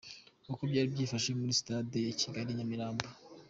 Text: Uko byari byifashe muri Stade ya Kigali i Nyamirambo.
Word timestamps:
Uko 0.51 0.61
byari 0.69 0.87
byifashe 0.93 1.29
muri 1.39 1.57
Stade 1.61 1.97
ya 2.07 2.13
Kigali 2.19 2.49
i 2.51 2.57
Nyamirambo. 2.57 3.05